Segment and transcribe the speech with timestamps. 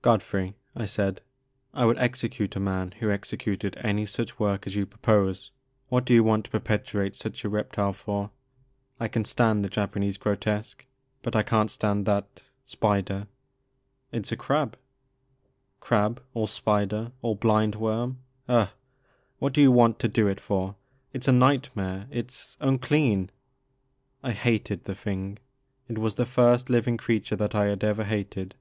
[0.00, 1.22] Godfrey," I said,
[1.74, 5.50] I would execute a man who executed any such work as you propose.
[5.88, 8.30] What do you want to perpetuate such a reptile for?
[9.00, 10.86] I can stand the Japanese grotesque
[11.20, 13.26] but I can't stand that— spider
[14.12, 14.78] —"It's a crab."
[15.80, 18.70] Crab or spider or blind worm— ^ugh I
[19.40, 20.76] What do you want to do it for?
[21.12, 23.30] It 's a nightmare— ^it 's unclean!"
[24.22, 25.40] I hated the thing.
[25.88, 28.54] It was the first living creature that I had ever hated.